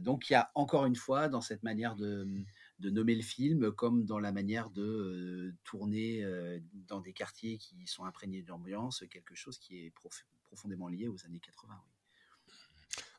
donc 0.00 0.28
il 0.28 0.32
y 0.32 0.36
a 0.36 0.50
encore 0.56 0.86
une 0.86 0.96
fois 0.96 1.28
dans 1.28 1.40
cette 1.40 1.62
manière 1.62 1.94
de 1.94 2.26
de 2.78 2.90
nommer 2.90 3.14
le 3.14 3.22
film 3.22 3.72
comme 3.72 4.04
dans 4.04 4.18
la 4.18 4.32
manière 4.32 4.70
de 4.70 5.54
tourner 5.64 6.24
dans 6.88 7.00
des 7.00 7.12
quartiers 7.12 7.58
qui 7.58 7.86
sont 7.86 8.04
imprégnés 8.04 8.42
d'ambiance, 8.42 9.04
quelque 9.10 9.34
chose 9.34 9.58
qui 9.58 9.78
est 9.78 9.92
profondément 10.44 10.88
lié 10.88 11.08
aux 11.08 11.24
années 11.24 11.40
80. 11.40 11.74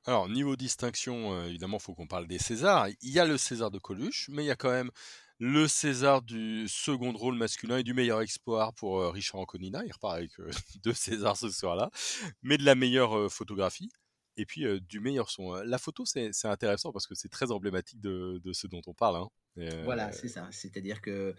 Alors, 0.06 0.30
niveau 0.30 0.56
distinction, 0.56 1.44
évidemment, 1.46 1.78
il 1.78 1.84
faut 1.84 1.94
qu'on 1.94 2.08
parle 2.08 2.28
des 2.28 2.40
Césars. 2.40 2.88
Il 3.02 3.12
y 3.12 3.20
a 3.20 3.26
le 3.26 3.38
César 3.38 3.72
de 3.72 3.78
Coluche, 3.78 4.30
mais 4.32 4.44
il 4.44 4.48
y 4.48 4.52
a 4.52 4.56
quand 4.56 4.72
même 4.72 4.90
le 5.40 5.68
César 5.68 6.22
du 6.22 6.68
second 6.68 7.12
rôle 7.12 7.36
masculin 7.36 7.80
et 7.80 7.84
du 7.84 7.94
meilleur 7.94 8.22
espoir 8.22 8.74
pour 8.74 9.12
Richard 9.12 9.42
Anconina. 9.42 9.84
Il 9.86 9.92
repart 9.92 10.16
avec 10.16 10.32
deux 10.84 10.94
Césars 10.94 11.38
ce 11.38 11.50
soir-là, 11.50 11.92
mais 12.42 12.58
de 12.58 12.64
la 12.64 12.76
meilleure 12.76 13.32
photographie. 13.32 13.90
Et 14.38 14.46
puis 14.46 14.66
du 14.82 15.00
meilleur 15.00 15.30
son. 15.30 15.54
La 15.54 15.78
photo, 15.78 16.06
c'est 16.06 16.46
intéressant 16.46 16.92
parce 16.92 17.08
que 17.08 17.16
c'est 17.16 17.30
très 17.30 17.52
emblématique 17.52 18.00
de, 18.00 18.40
de, 18.44 18.54
ce 18.54 18.68
dont 18.68 18.82
on 18.88 18.94
parle. 18.94 19.18
Hein. 19.18 19.30
Voilà, 19.84 20.12
c'est 20.12 20.28
ça. 20.28 20.48
C'est-à-dire 20.52 21.02
que 21.02 21.36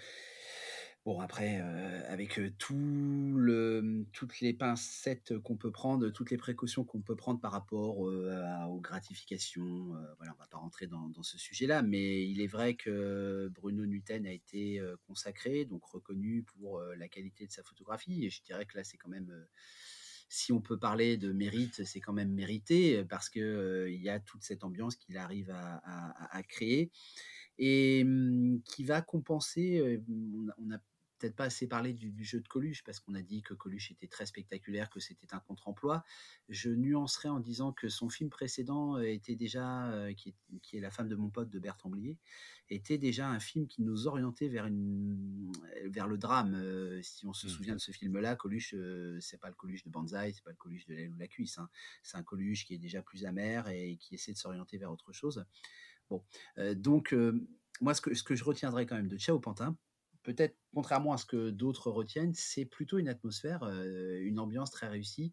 Bon, 1.09 1.21
après, 1.21 1.61
avec 2.09 2.39
tout 2.59 2.75
le, 3.35 3.81
mmh, 3.81 4.07
toutes 4.13 4.41
les 4.41 4.53
pincettes 4.53 5.39
qu'on 5.39 5.57
peut 5.57 5.71
prendre, 5.71 6.11
toutes 6.11 6.31
les 6.31 6.37
précautions 6.37 6.85
qu'on 6.85 7.01
peut 7.01 7.17
prendre 7.17 7.41
par 7.41 7.53
rapport 7.53 7.99
aux 7.99 8.81
gratifications, 8.81 9.95
voilà, 10.19 10.35
on 10.37 10.43
va 10.43 10.49
pas 10.49 10.59
rentrer 10.59 10.87
dans, 10.87 11.09
dans 11.09 11.23
ce 11.23 11.39
sujet-là, 11.39 11.83
mais 11.83 12.29
il 12.29 12.43
est 12.43 12.47
vrai 12.47 12.75
que 12.75 13.51
Bruno 13.55 13.87
Nutten 13.87 14.27
a 14.27 14.33
été 14.33 14.83
consacré, 15.07 15.65
donc 15.65 15.83
reconnu 15.85 16.43
pour 16.43 16.83
la 16.83 17.09
qualité 17.09 17.47
de 17.47 17.53
sa 17.53 17.63
photographie, 17.63 18.27
et 18.27 18.29
je 18.29 18.43
dirais 18.43 18.67
que 18.67 18.77
là, 18.77 18.85
c'est 18.85 18.99
quand 18.99 19.09
même 19.09 19.33
si 20.29 20.53
on 20.53 20.61
peut 20.61 20.79
parler 20.79 21.17
de 21.17 21.33
mérite, 21.33 21.85
c'est 21.85 22.01
quand 22.01 22.13
même 22.13 22.33
mérité 22.33 23.05
parce 23.05 23.29
que 23.29 23.87
il 23.89 24.03
y 24.03 24.09
a 24.09 24.21
toute 24.21 24.43
cette 24.43 24.65
ambiance 24.65 24.97
qu'il 24.97 25.17
arrive 25.17 25.51
à, 25.51 26.43
créer 26.49 26.91
et 27.59 28.05
mmh, 28.05 28.63
qui 28.65 28.85
va 28.85 29.01
compenser. 29.03 30.01
A, 30.73 30.79
peut-être 31.19 31.37
pas 31.37 31.45
assez 31.45 31.67
parlé 31.67 31.93
du, 31.93 32.25
jeu 32.25 32.41
de 32.41 32.49
Coluche, 32.49 32.83
parce 32.85 33.01
qu'on 33.01 33.15
a 33.15 33.23
dit 33.23 33.43
que 33.43 33.55
Coluche 33.55 33.91
était 33.91 34.07
très 34.07 34.27
spectaculaire, 34.27 34.91
que 34.91 35.01
c'était 35.01 35.35
un 35.35 35.41
contre-emploi. 35.41 36.05
Je 36.49 36.71
nuancerai 36.71 37.29
en 37.29 37.41
disant 37.41 37.73
que 37.73 37.89
son 37.89 38.09
film 38.09 38.31
précédent 38.31 38.97
euh, 38.97 39.03
était 39.03 39.37
déjà, 39.37 39.91
euh, 39.93 40.15
qui, 40.15 40.35
est, 40.73 40.81
La 40.81 40.91
femme 40.91 41.09
de 41.09 41.17
mon 41.17 41.31
pote 41.31 41.51
de 41.51 41.59
Bertrand 41.59 41.91
Blier, 41.91 42.17
était 42.71 42.99
déjà 42.99 43.29
un 43.29 43.41
film 43.41 43.67
qui 43.67 43.83
nous 43.83 44.07
orientait 44.07 44.49
vers, 44.49 44.67
une, 44.67 45.53
vers 45.85 46.07
le 46.07 46.19
drame. 46.19 46.55
Euh, 46.55 47.01
si 47.03 47.27
on 47.27 47.33
se 47.33 47.47
mmh. 47.47 47.51
souvient 47.51 47.75
de 47.75 47.81
ce 47.81 47.93
film-là, 47.93 48.37
Coluche, 48.37 48.75
c'est 49.21 49.41
pas 49.41 49.49
le 49.49 49.55
Coluche 49.55 49.85
de 49.85 49.91
Banzai, 49.91 50.33
c'est 50.33 50.45
pas 50.45 50.51
le 50.51 50.57
Coluche 50.57 50.87
de 50.87 50.95
l'aile 50.95 51.13
ou 51.13 51.17
la 51.17 51.29
cuisse. 51.29 51.59
Hein. 51.59 51.69
C'est 52.03 52.17
un 52.17 52.23
Coluche 52.23 52.65
qui 52.65 52.75
est 52.75 52.79
déjà 52.79 53.03
plus 53.03 53.25
amer 53.25 53.69
et 53.69 53.97
qui 53.97 54.15
essaie 54.15 54.33
de 54.33 54.39
s'orienter 54.39 54.79
vers 54.79 54.93
autre 54.93 55.13
chose. 55.13 55.45
Bon, 56.11 56.25
donc 56.77 57.15
moi, 57.81 57.95
ce 57.95 58.01
que, 58.01 58.15
ce 58.15 58.23
que 58.23 58.35
je 58.35 58.45
retiendrai 58.45 58.87
quand 58.87 58.97
même 58.97 59.09
de 59.09 59.19
Ciao 59.19 59.39
Pantin, 59.39 59.77
peut-être 60.29 60.59
contrairement 60.75 61.15
à 61.15 61.17
ce 61.17 61.25
que 61.25 61.49
d'autres 61.49 61.91
retiennent, 61.91 62.35
c'est 62.35 62.67
plutôt 62.67 62.99
une 62.99 63.09
atmosphère, 63.09 63.63
euh, 63.63 64.21
une 64.21 64.39
ambiance 64.39 64.71
très 64.71 64.87
réussie. 64.87 65.33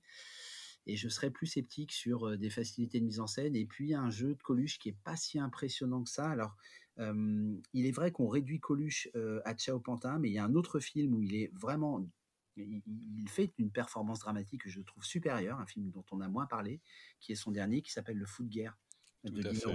Et 0.88 0.96
je 0.96 1.10
serais 1.10 1.32
plus 1.32 1.48
sceptique 1.48 1.92
sur 1.92 2.30
euh, 2.30 2.38
des 2.38 2.50
facilités 2.50 3.02
de 3.02 3.06
mise 3.06 3.20
en 3.20 3.28
scène. 3.28 3.58
Et 3.58 3.66
puis 3.66 3.94
un 3.94 4.10
jeu 4.10 4.36
de 4.36 4.42
Coluche 4.42 4.80
qui 4.80 4.90
est 4.90 4.98
pas 5.04 5.18
si 5.18 5.38
impressionnant 5.38 6.02
que 6.04 6.10
ça. 6.10 6.30
Alors, 6.30 6.56
il 6.98 7.86
est 7.86 7.92
vrai 7.92 8.14
qu'on 8.14 8.30
réduit 8.30 8.62
Coluche 8.62 9.10
euh, 9.16 9.42
à 9.44 9.54
Ciao 9.54 9.82
Pantin, 9.82 10.18
mais 10.18 10.30
il 10.30 10.34
y 10.34 10.38
a 10.38 10.46
un 10.46 10.56
autre 10.56 10.80
film 10.80 11.14
où 11.14 11.22
il 11.22 11.36
est 11.36 11.52
vraiment 11.54 12.08
il, 12.56 13.28
fait 13.28 13.52
une 13.58 13.70
performance 13.70 14.20
dramatique 14.20 14.64
que 14.64 14.70
je 14.70 14.80
trouve 14.80 15.04
supérieure, 15.04 15.60
un 15.60 15.66
film 15.66 15.92
dont 15.92 16.06
on 16.14 16.22
a 16.22 16.30
moins 16.30 16.46
parlé, 16.46 16.80
qui 17.20 17.34
est 17.34 17.36
son 17.36 17.52
dernier, 17.52 17.82
qui 17.82 17.92
s'appelle 17.92 18.16
Le 18.16 18.26
Fou 18.26 18.44
de 18.44 18.50
guerre 18.50 18.78
de 19.26 19.42
Dino 19.42 19.72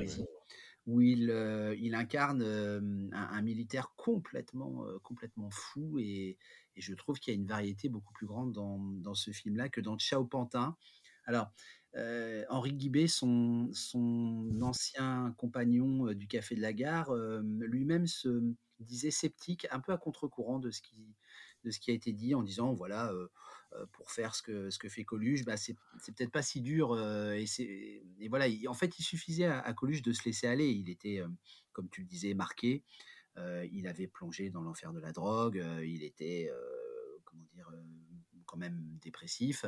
où 0.90 1.00
il, 1.00 1.30
euh, 1.30 1.75
incarne 1.92 2.42
un, 3.12 3.42
militaire 3.42 3.92
complètement, 3.97 4.85
complètement 5.02 5.50
fou 5.50 5.99
et, 5.99 6.37
je 6.76 6.94
trouve 6.94 7.18
qu'il 7.18 7.35
y 7.35 7.37
a 7.37 7.38
une 7.38 7.47
variété 7.47 7.90
beaucoup 7.90 8.12
plus 8.14 8.26
grande 8.26 8.52
dans, 8.52 9.14
ce 9.14 9.32
film-là 9.32 9.68
que 9.68 9.82
dans 9.82 9.99
Chao 9.99 10.25
Pantin. 10.25 10.76
Alors, 11.26 11.52
Henri 12.49 12.73
Guibé, 12.73 13.06
son, 13.06 13.68
son 13.75 14.49
ancien 14.62 15.35
compagnon 15.37 16.14
du 16.14 16.26
Café 16.26 16.54
de 16.54 16.62
la 16.62 16.73
Gare, 16.73 17.14
lui-même 17.14 18.06
se 18.06 18.42
disait 18.78 19.11
sceptique, 19.11 19.66
un 19.70 19.80
peu 19.80 19.92
à 19.92 19.99
contre-courant 19.99 20.59
de 20.59 20.70
ce 20.70 20.80
qui, 20.80 20.97
de 21.64 21.71
ce 21.71 21.79
qui 21.81 21.90
a 21.90 21.95
été 21.95 22.12
dit, 22.12 22.35
en 22.35 22.43
disant 22.43 22.73
voilà, 22.75 23.12
pour 23.93 24.11
faire 24.11 24.35
ce 24.35 24.43
que, 24.43 24.71
ce 24.71 24.79
que 24.79 24.88
fait 24.88 25.05
Coluche, 25.05 25.45
bah 25.45 25.57
c'est, 25.57 25.75
peut-être 26.07 26.33
pas 26.33 26.43
si 26.43 26.61
dur. 26.61 26.99
Et, 27.33 27.47
c'est, 27.47 28.02
et 28.19 28.29
voilà, 28.29 28.47
en 28.69 28.75
fait, 28.75 28.99
il 28.99 29.02
suffisait 29.02 29.47
à, 29.47 29.73
Coluche 29.73 30.02
de 30.02 30.12
se 30.12 30.25
laisser 30.25 30.47
aller. 30.47 30.71
Il 30.71 30.88
était, 30.90 31.23
comme 31.73 31.88
tu 31.88 32.00
le 32.00 32.07
disais, 32.07 32.35
marqué. 32.35 32.83
il 33.73 33.87
avait 33.87 34.09
plongé 34.09 34.50
dans 34.50 34.62
l'enfer 34.62 34.93
de 34.93 35.00
la 35.00 35.12
drogue. 35.12 35.64
il 35.85 36.02
était, 36.02 36.50
comment 37.25 37.45
dire, 37.55 37.71
quand 38.47 38.59
même 38.59 38.99
dépressif. 39.00 39.64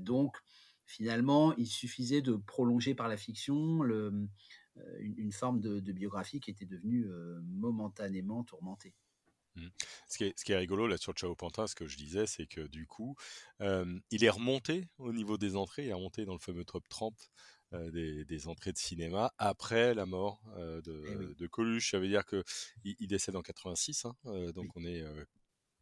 donc, 0.00 0.36
finalement, 0.84 1.54
il 1.56 1.66
suffisait 1.66 2.20
de 2.20 2.34
prolonger 2.34 2.94
par 2.94 3.08
la 3.08 3.16
fiction 3.16 3.82
le, 3.82 4.28
une, 4.98 5.32
forme 5.32 5.60
de, 5.60 5.92
biographie 5.92 6.40
qui 6.40 6.50
était 6.50 6.66
devenue 6.66 7.06
momentanément 7.42 8.44
tourmentée. 8.44 8.94
Mmh. 9.56 9.68
Ce 10.08 10.18
qui, 10.18 10.24
est, 10.24 10.38
ce 10.38 10.44
qui 10.44 10.52
est 10.52 10.56
rigolo 10.56 10.86
là 10.86 10.96
sur 10.96 11.16
Chao 11.16 11.34
Pantin, 11.34 11.66
ce 11.66 11.74
que 11.74 11.86
je 11.86 11.96
disais, 11.96 12.26
c'est 12.26 12.46
que 12.46 12.60
du 12.60 12.86
coup, 12.86 13.16
il 13.60 14.24
est 14.24 14.30
remonté 14.30 14.88
au 14.98 15.12
niveau 15.12 15.38
des 15.38 15.56
entrées, 15.56 15.84
il 15.84 15.88
est 15.88 15.94
remonté 15.94 16.24
dans 16.24 16.34
le 16.34 16.38
fameux 16.38 16.64
top 16.64 16.88
30 16.88 17.30
des, 17.92 18.24
des, 18.24 18.48
entrées 18.48 18.72
de 18.72 18.78
cinéma 18.78 19.32
après 19.38 19.94
la 19.94 20.04
mort 20.04 20.42
eh 20.56 20.82
de, 20.82 21.34
de, 21.38 21.46
Coluche. 21.46 21.92
Ça 21.92 22.00
veut 22.00 22.08
dire 22.08 22.24
que 22.24 22.42
il, 22.84 23.06
décède 23.06 23.36
en 23.36 23.42
86, 23.42 24.06
hein, 24.06 24.16
donc 24.54 24.76
on 24.76 24.84
est 24.84 25.04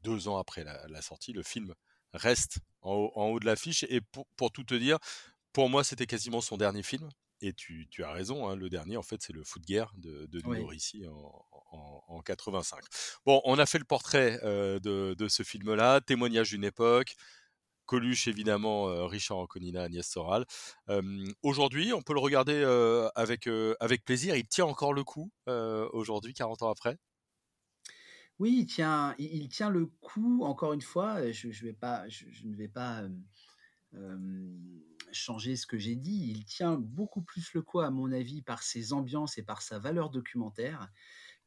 deux 0.03 0.29
ans 0.29 0.39
après 0.39 0.65
la, 0.65 1.03
sortie. 1.03 1.33
Le 1.33 1.43
film 1.43 1.75
reste 2.13 2.59
en 2.83 2.95
haut, 2.95 3.13
en 3.15 3.27
haut 3.27 3.41
de 3.41 3.47
l'affiche 3.47 3.85
et 3.89 4.01
pour, 4.01 4.27
pour, 4.37 4.51
tout 4.51 4.65
te 4.65 4.75
dire, 4.75 4.99
pour 5.53 5.69
moi, 5.69 5.85
c'était 5.85 6.07
quasiment 6.07 6.41
son 6.41 6.57
dernier 6.57 6.83
film. 6.83 7.09
Et 7.41 7.53
tu, 7.53 7.87
tu 7.91 8.03
as 8.03 8.11
raison, 8.11 8.49
hein, 8.49 8.57
le 8.57 8.69
dernier, 8.69 8.97
en 8.97 9.03
fait, 9.03 9.23
c'est 9.23 9.33
le 9.33 9.45
Foot 9.45 9.63
de 9.63 9.67
guerre 9.67 9.93
de, 9.97 10.27
de 10.27 10.41
en, 10.45 11.47
en, 11.53 11.58
85. 12.25 12.85
Bon, 13.25 13.41
on 13.45 13.59
a 13.59 13.67
fait 13.67 13.79
le 13.79 13.85
portrait 13.85 14.39
euh, 14.45 14.79
de, 14.81 15.29
ce 15.29 15.43
film-là, 15.43 16.01
témoignage 16.01 16.51
d'une 16.51 16.65
époque. 16.65 17.15
Coluche, 17.87 18.29
évidemment, 18.29 18.89
euh, 18.89 19.07
Richard 19.07 19.39
Anconina, 19.39 19.85
Agnès 19.85 20.07
Soral. 20.07 20.45
aujourd'hui, 21.43 21.93
on 21.93 22.03
peut 22.03 22.13
le 22.13 22.21
regarder 22.21 22.55
euh, 22.55 23.09
avec, 23.15 23.49
plaisir. 24.05 24.37
Il 24.37 24.47
tient 24.47 24.67
encore 24.67 24.93
le 24.93 25.05
coup 25.05 25.31
aujourd'hui, 25.47 26.35
40 26.35 26.63
ans 26.63 26.71
après? 26.71 26.99
Oui, 28.39 28.59
il 28.61 28.67
tient, 28.67 29.17
il, 29.19 29.49
tient 29.49 29.71
le 29.71 29.87
coup, 30.01 30.45
encore 30.45 30.73
une 30.73 30.83
fois. 30.83 31.33
Je, 31.33 31.49
ne 31.49 32.57
vais 32.57 32.69
pas 32.69 33.03
changer 35.11 35.57
ce 35.57 35.67
que 35.67 35.79
j'ai 35.79 35.97
dit. 35.97 36.35
Il 36.37 36.45
tient 36.45 36.77
beaucoup 36.77 37.23
plus 37.23 37.53
le 37.55 37.63
coup, 37.63 37.81
à 37.81 37.91
mon 37.91 38.13
avis, 38.13 38.43
par 38.43 38.63
ses 38.63 38.93
ambiances 38.93 39.39
et 39.39 39.43
par 39.43 39.63
sa 39.63 39.79
valeur 39.79 40.11
documentaire 40.11 40.89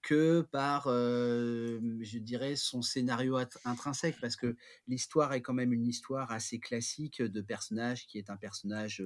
que 0.02 0.42
par, 0.42 0.88
je 0.88 2.18
dirais, 2.18 2.56
son 2.56 2.82
scénario 2.82 3.38
intrinsèque, 3.66 4.20
parce 4.20 4.36
que 4.36 4.56
l'histoire 4.88 5.34
est 5.34 5.42
quand 5.42 5.54
même 5.54 5.74
une 5.74 5.88
histoire 5.88 6.32
assez 6.32 6.60
classique 6.60 7.22
de 7.22 7.42
personnage 7.42 8.08
qui 8.08 8.18
est 8.18 8.30
un 8.30 8.38
personnage 8.38 9.04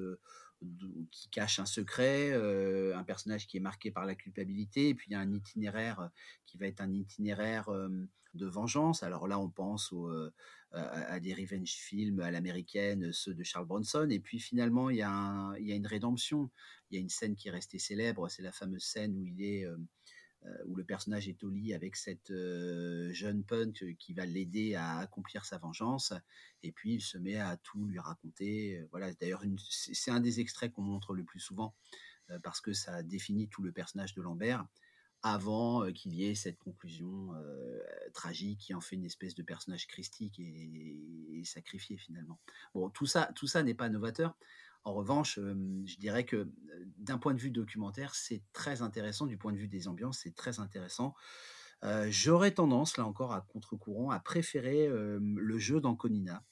qui 1.12 1.30
cache 1.30 1.60
un 1.60 1.66
secret, 1.66 2.34
un 2.94 3.04
personnage 3.04 3.48
qui 3.48 3.58
est 3.58 3.62
marqué 3.62 3.92
par 3.92 4.06
la 4.06 4.16
culpabilité, 4.16 4.90
et 4.90 4.96
puis 4.96 5.08
il 5.10 5.14
y 5.14 5.16
a 5.16 5.20
un 5.20 5.32
itinéraire 5.32 6.10
qui 6.46 6.58
va 6.58 6.68
être 6.68 6.82
un 6.82 6.94
itinéraire 6.94 7.70
de 8.36 8.46
vengeance. 8.46 9.04
Alors 9.04 9.28
là, 9.28 9.40
on 9.40 9.50
pense 9.50 9.94
à, 10.72 11.20
des 11.20 11.34
revenge 11.34 11.72
films 11.72 12.20
à 12.20 12.32
l'américaine, 12.32 13.12
ceux 13.12 13.34
de 13.34 13.44
Charles 13.44 13.66
Bronson, 13.66 14.08
et 14.10 14.20
puis 14.20 14.40
finalement, 14.40 14.90
il 14.90 14.98
y, 14.98 15.02
a 15.02 15.56
une 15.58 15.88
rédemption. 15.88 16.52
Il 16.90 16.96
y 16.96 16.98
a 16.98 17.02
une 17.02 17.10
scène 17.10 17.36
qui 17.36 17.48
est 17.48 17.52
restée 17.52 17.80
célèbre, 17.80 18.30
c'est 18.30 18.44
la 18.44 18.52
fameuse 18.52 18.84
scène 18.84 19.16
où 19.18 19.26
il 19.26 19.42
est 19.42 19.66
euh, 19.66 19.78
où 20.66 20.76
le 20.76 20.84
personnage 20.84 21.28
est 21.28 21.44
au 21.44 21.50
lit 21.50 21.74
avec 21.74 21.96
cette 21.96 22.32
euh, 22.32 23.12
jeune 23.14 23.44
punk 23.44 23.96
qui 23.98 24.14
va 24.14 24.26
l'aider 24.26 24.76
à 24.76 25.00
accomplir 25.00 25.46
sa 25.46 25.58
vengeance. 25.58 26.14
Et 26.64 26.72
puis 26.72 26.96
il 26.96 27.02
se 27.02 27.18
met 27.18 27.38
à 27.38 27.58
tout 27.58 27.86
lui 27.86 28.00
raconter. 28.00 28.78
Euh, 28.78 28.88
voilà, 28.92 29.14
d'ailleurs, 29.14 29.44
c'est 29.58 30.12
un 30.12 30.20
des 30.20 30.40
extraits 30.40 30.72
qu'on 30.72 30.82
montre 30.82 31.14
le 31.14 31.24
plus 31.24 31.40
souvent 31.40 31.74
parce 32.42 32.60
que 32.60 32.74
ça 32.74 33.04
définit 33.04 33.48
tout 33.50 33.62
le 33.62 33.72
personnage 33.72 34.16
de 34.16 34.22
Lambert 34.24 34.66
avant 35.22 35.92
qu'il 35.92 36.16
y 36.16 36.26
ait 36.26 36.34
cette 36.34 36.58
conclusion 36.58 37.34
tragique 38.14 38.62
qui 38.62 38.74
en 38.74 38.82
fait 38.82 38.96
une 38.96 39.06
espèce 39.06 39.36
de 39.36 39.44
personnage 39.44 39.86
christique 39.86 40.40
et, 40.40 41.00
et 41.34 41.44
sacrifié 41.46 41.98
finalement. 41.98 42.40
Bon, 42.74 42.90
tout 42.90 43.06
ça, 43.06 43.32
tout 43.36 43.46
ça 43.46 43.62
n'est 43.62 43.76
pas 43.76 43.90
novateur. 43.90 44.36
En 44.86 44.94
revanche, 44.94 45.40
je 45.40 45.98
dirais 45.98 46.26
que 46.26 46.48
d'un 46.98 47.18
point 47.18 47.34
de 47.34 47.40
vue 47.40 47.52
documentaire, 47.52 48.16
c'est 48.16 48.44
très 48.54 48.82
intéressant. 48.82 49.26
Du 49.26 49.38
point 49.38 49.52
de 49.52 49.58
vue 49.58 49.68
des 49.68 49.88
ambiances, 49.88 50.20
c'est 50.24 50.36
très 50.36 50.60
intéressant. 50.60 51.14
J'aurais 52.08 52.52
tendance, 52.52 52.98
là 52.98 53.06
encore, 53.06 53.34
à 53.34 53.42
contre-courant, 53.42 54.12
à 54.12 54.20
préférer 54.20 54.88
le 54.88 55.58
jeu 55.58 55.82
d'Anconina, 55.82 56.44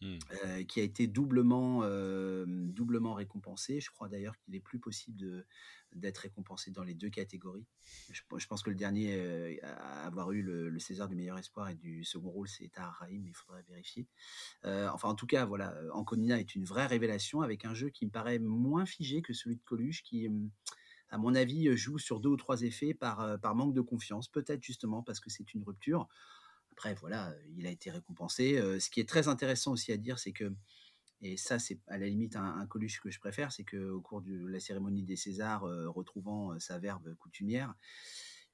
Mmh. 0.00 0.64
Qui 0.68 0.78
a 0.78 0.84
été 0.84 1.08
doublement, 1.08 1.82
doublement 2.46 3.14
récompensé. 3.14 3.80
Je 3.80 3.90
crois 3.90 4.08
d'ailleurs 4.08 4.38
qu'il 4.38 4.54
est 4.54 4.60
plus 4.60 4.78
possible 4.78 5.44
d'être 5.92 6.18
récompensé 6.18 6.70
dans 6.70 6.84
les 6.84 6.94
deux 6.94 7.10
catégories. 7.10 7.66
Je, 8.12 8.22
pense 8.46 8.62
que 8.62 8.70
le 8.70 8.76
dernier 8.76 9.60
à 9.62 10.06
avoir 10.06 10.30
eu 10.30 10.42
le, 10.42 10.78
César 10.78 11.08
du 11.08 11.16
meilleur 11.16 11.38
espoir 11.38 11.68
et 11.70 11.74
du 11.74 12.04
second 12.04 12.30
rôle, 12.30 12.48
c'est 12.48 12.68
Tahar 12.68 12.94
Rahim, 12.94 13.22
mais 13.24 13.30
il 13.30 13.34
faudrait 13.34 13.64
vérifier. 13.68 14.06
enfin, 14.62 15.08
en 15.08 15.14
tout 15.16 15.26
cas, 15.26 15.44
voilà, 15.44 15.74
Anconina 15.92 16.38
est 16.38 16.54
une 16.54 16.64
vraie 16.64 16.86
révélation 16.86 17.42
avec 17.42 17.64
un 17.64 17.74
jeu 17.74 17.88
qui 17.88 18.06
me 18.06 18.10
paraît 18.10 18.38
moins 18.38 18.86
figé 18.86 19.20
que 19.20 19.32
celui 19.32 19.56
de 19.56 19.62
Coluche, 19.62 20.04
qui, 20.04 20.28
à 21.10 21.18
mon 21.18 21.34
avis, 21.34 21.76
joue 21.76 21.98
sur 21.98 22.20
deux 22.20 22.30
ou 22.30 22.36
trois 22.36 22.62
effets 22.62 22.94
par, 22.94 23.40
par 23.40 23.56
manque 23.56 23.74
de 23.74 23.80
confiance, 23.80 24.28
peut-être 24.28 24.62
justement 24.62 25.02
parce 25.02 25.18
que 25.18 25.28
c'est 25.28 25.54
une 25.54 25.64
rupture. 25.64 26.06
Après, 26.78 26.94
voilà, 26.94 27.34
il 27.56 27.66
a 27.66 27.70
été 27.70 27.90
récompensé. 27.90 28.56
ce 28.78 28.88
qui 28.88 29.00
est 29.00 29.08
très 29.08 29.26
intéressant 29.26 29.72
aussi 29.72 29.90
à 29.90 29.96
dire, 29.96 30.20
c'est 30.20 30.30
que 30.30 30.54
Et 31.22 31.36
ça, 31.36 31.58
c'est 31.58 31.80
à 31.88 31.98
la 31.98 32.06
limite 32.06 32.36
un, 32.36 32.64
Coluche 32.66 33.00
que 33.00 33.10
je 33.10 33.18
préfère, 33.18 33.50
c'est 33.50 33.64
qu'au 33.64 34.00
cours 34.00 34.22
de 34.22 34.46
la 34.46 34.60
cérémonie 34.60 35.02
des 35.02 35.16
Césars, 35.16 35.62
retrouvant 35.62 36.56
sa 36.60 36.78
verve 36.78 37.16
coutumière, 37.16 37.74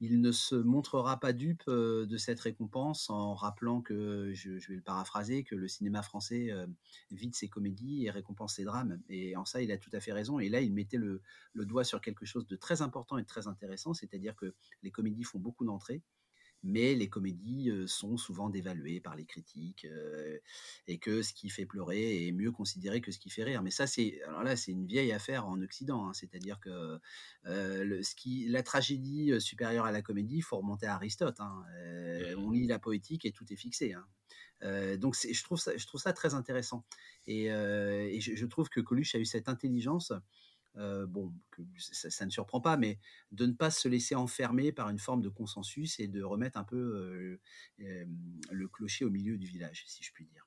il 0.01 0.23
ne 0.23 0.33
se 0.33 0.55
montrera 0.55 1.21
pas 1.21 1.35
dupe 1.35 1.69
de 1.69 2.17
cette 2.17 2.41
récompense 2.41 3.11
en 3.11 3.35
rappelant 3.35 3.83
que, 3.83 4.33
je, 4.33 4.53
vais 4.53 4.77
le 4.77 4.81
paraphraser, 4.81 5.45
que 5.45 5.55
le 5.55 5.69
cinéma 5.69 6.01
français 6.01 6.49
vide 7.11 7.35
ses 7.35 7.49
comédies 7.51 8.07
et 8.07 8.11
récompense 8.11 8.55
ses 8.55 8.65
drames. 8.65 9.03
Et 9.11 9.37
en 9.37 9.45
ça, 9.45 9.61
il 9.61 9.71
a 9.71 9.77
tout 9.77 9.91
à 9.93 10.01
fait 10.01 10.15
raison. 10.15 10.39
Et 10.39 10.49
là, 10.49 10.63
il 10.63 10.73
mettait 10.73 10.97
le, 10.97 11.21
le 11.53 11.67
doigt 11.67 11.85
sur 11.85 12.01
quelque 12.01 12.25
chose 12.25 12.47
de 12.47 12.57
très 12.57 12.81
important 12.81 13.19
et 13.19 13.23
de 13.23 13.29
très 13.29 13.49
intéressant, 13.49 13.93
c'est-à-dire 13.93 14.35
que 14.35 14.55
les 14.83 14.91
comédies 14.91 15.25
font 15.25 15.39
beaucoup 15.39 15.67
d'entrées 15.67 16.01
mais 16.65 16.95
les 16.95 17.09
comédies 17.09 17.71
sont 17.87 18.17
souvent 18.17 18.49
dévaluées 18.49 19.01
par 19.01 19.15
les 19.15 19.27
critiques 19.27 19.87
et 20.89 20.99
que 20.99 21.23
ce 21.23 21.33
qui 21.33 21.51
fait 21.51 21.67
pleurer 21.67 22.27
est 22.27 22.33
mieux 22.33 22.51
considéré 22.51 23.01
que 23.01 23.13
ce 23.13 23.19
qui 23.19 23.31
fait 23.31 23.45
rire. 23.45 23.63
Mais 23.63 23.71
ça, 23.71 23.87
c'est 23.87 24.23
alors 24.23 24.43
là, 24.43 24.57
c'est 24.57 24.73
une 24.73 24.87
vieille 24.87 25.13
affaire 25.13 25.47
en 25.47 25.61
Occident, 25.61 26.09
hein. 26.09 26.13
c'est-à-dire 26.15 26.59
que 26.61 26.99
le, 27.45 28.03
ce 28.03 28.15
qui, 28.15 28.49
la 28.49 28.63
tragédie 28.63 29.41
supérieure 29.41 29.85
à 29.85 29.93
la 29.93 30.03
comédie, 30.03 30.39
il 30.39 30.43
faut 30.43 30.57
remonter 30.57 30.87
à 30.87 30.95
Aristote. 30.95 31.39
Hein. 31.41 31.65
on 32.39 32.51
lit 32.51 32.67
la 32.67 32.79
poétique 32.79 33.25
et 33.27 33.33
tout 33.33 33.45
est 33.53 33.57
fixé. 33.57 33.95
Hein. 33.95 34.97
donc 34.97 35.17
je 35.17 35.45
trouve 35.45 35.61
ça, 35.61 35.77
je 35.77 35.87
trouve 35.87 36.01
ça 36.01 36.13
très 36.13 36.35
intéressant 36.35 36.85
et, 37.27 37.49
je, 37.49 38.35
je, 38.35 38.47
trouve 38.47 38.69
que 38.69 38.81
Coluche 38.81 39.15
a 39.15 39.19
eu 39.19 39.27
cette 39.27 39.49
intelligence 39.49 40.13
bon, 40.75 41.33
ça, 41.79 42.25
ne 42.25 42.31
surprend 42.31 42.61
pas, 42.61 42.77
mais 42.77 42.99
de 43.33 43.47
ne 43.47 43.53
pas 43.53 43.71
se 43.71 43.89
laisser 43.89 44.15
enfermer 44.15 44.73
par 44.73 44.91
une 44.91 44.99
forme 44.99 45.23
de 45.23 45.29
consensus 45.29 46.01
et 46.01 46.09
de 46.09 46.23
remettre 46.23 46.59
un 46.59 46.65
peu 46.65 47.39
le 47.79 48.69
clocher 48.69 49.05
au 49.05 49.11
milieu 49.11 49.37
du 49.37 49.47
village, 49.47 49.85
si 49.87 50.03
je 50.03 50.13
puis 50.13 50.27
dire. 50.27 50.47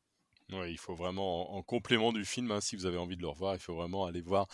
Ouais, 0.54 0.72
il 0.72 0.78
faut 0.78 0.96
vraiment, 0.96 1.58
en, 1.58 1.62
complément 1.62 2.14
du 2.14 2.24
film, 2.24 2.52
hein, 2.52 2.62
si 2.62 2.78
vous 2.78 2.86
avez 2.86 2.98
envie 2.98 3.18
de 3.18 3.22
le 3.22 3.28
revoir, 3.28 3.56
il 3.56 3.60
faut 3.60 3.76
vraiment 3.76 4.06
aller 4.06 4.22
voir 4.22 4.48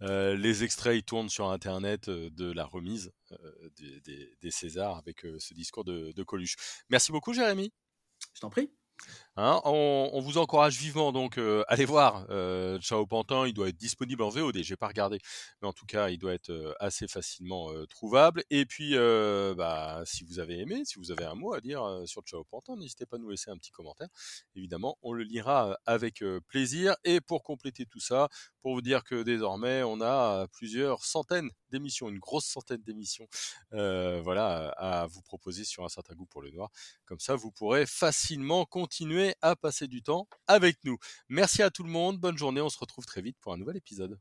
les 0.00 0.64
extraits. 0.64 0.96
Ils 0.96 1.04
tournent 1.04 1.30
sur 1.30 1.50
Internet 1.50 2.08
de 2.08 2.52
la 2.52 2.64
remise 2.64 3.12
des, 3.78 4.50
Césars 4.50 4.96
avec 4.96 5.26
ce 5.38 5.54
discours 5.54 5.84
de, 5.84 6.12
de 6.12 6.22
Coluche. 6.22 6.56
Merci 6.88 7.12
beaucoup, 7.12 7.32
Jérémy. 7.32 7.72
Je 8.34 8.40
t'en 8.40 8.50
prie. 8.50 8.70
Hein, 9.36 9.60
on, 9.64 10.20
vous 10.20 10.38
encourage 10.38 10.76
vivement 10.76 11.12
donc 11.12 11.38
euh, 11.38 11.62
allez 11.68 11.84
voir 11.84 12.26
euh, 12.30 12.80
Ciao 12.80 13.06
Pantin, 13.06 13.46
il 13.46 13.54
doit 13.54 13.68
être 13.68 13.76
disponible 13.76 14.22
en 14.22 14.28
VOD, 14.28 14.58
j'ai 14.62 14.76
pas 14.76 14.88
regardé, 14.88 15.20
mais 15.62 15.68
en 15.68 15.72
tout 15.72 15.86
cas 15.86 16.10
il 16.10 16.18
doit 16.18 16.34
être 16.34 16.50
euh, 16.50 16.74
assez 16.80 17.06
facilement 17.06 17.68
trouvable. 17.88 18.42
Et 18.50 18.66
puis 18.66 18.96
bah, 19.56 20.02
si 20.04 20.24
vous 20.24 20.40
avez 20.40 20.58
aimé, 20.58 20.82
si 20.84 20.98
vous 20.98 21.12
avez 21.12 21.24
un 21.24 21.36
mot 21.36 21.54
à 21.54 21.60
dire 21.60 22.02
sur 22.06 22.22
Ciao 22.22 22.42
Pantin, 22.44 22.76
n'hésitez 22.76 23.06
pas 23.06 23.16
à 23.16 23.18
nous 23.20 23.30
laisser 23.30 23.50
un 23.50 23.56
petit 23.56 23.70
commentaire. 23.70 24.08
Évidemment, 24.56 24.98
on 25.02 25.12
le 25.12 25.22
lira 25.22 25.78
avec 25.86 26.24
plaisir. 26.48 26.96
Et 27.04 27.20
pour 27.20 27.44
compléter 27.44 27.86
tout 27.86 28.00
ça, 28.00 28.28
pour 28.62 28.74
vous 28.74 28.82
dire 28.82 29.04
que 29.04 29.22
désormais 29.22 29.82
on 29.84 30.00
a 30.00 30.48
plusieurs 30.48 31.04
centaines 31.04 31.50
d'émissions, 31.70 32.08
une 32.08 32.18
grosse 32.18 32.46
centaine 32.46 32.82
d'émissions, 32.82 33.28
voilà, 33.70 34.70
à 34.76 35.06
vous 35.06 35.22
proposer 35.22 35.64
sur 35.64 35.84
un 35.84 35.88
certain 35.88 36.14
goût 36.14 36.26
pour 36.26 36.42
le 36.42 36.50
noir. 36.50 36.68
Comme 37.06 37.20
ça, 37.20 37.36
vous 37.36 37.52
pourrez 37.52 37.86
facilement 37.86 38.64
continuer 38.64 39.29
à 39.42 39.56
passer 39.56 39.88
du 39.88 40.02
temps 40.02 40.28
avec 40.46 40.76
nous. 40.84 40.98
Merci 41.28 41.62
à 41.62 41.70
tout 41.70 41.82
le 41.82 41.90
monde, 41.90 42.18
bonne 42.18 42.38
journée, 42.38 42.60
on 42.60 42.70
se 42.70 42.78
retrouve 42.78 43.04
très 43.04 43.22
vite 43.22 43.36
pour 43.40 43.52
un 43.52 43.56
nouvel 43.56 43.76
épisode. 43.76 44.18